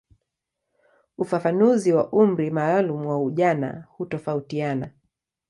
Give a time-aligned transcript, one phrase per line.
[1.17, 4.89] Ufafanuzi wa umri maalumu wa ujana hutofautiana.